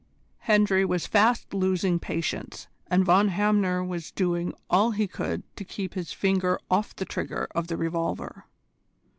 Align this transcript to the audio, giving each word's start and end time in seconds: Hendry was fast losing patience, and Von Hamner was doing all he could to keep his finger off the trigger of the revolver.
Hendry 0.39 0.83
was 0.83 1.05
fast 1.05 1.53
losing 1.53 1.99
patience, 1.99 2.67
and 2.87 3.05
Von 3.05 3.27
Hamner 3.27 3.83
was 3.83 4.09
doing 4.09 4.51
all 4.67 4.89
he 4.89 5.05
could 5.05 5.43
to 5.55 5.63
keep 5.63 5.93
his 5.93 6.11
finger 6.11 6.57
off 6.71 6.95
the 6.95 7.05
trigger 7.05 7.47
of 7.53 7.67
the 7.67 7.77
revolver. 7.77 8.45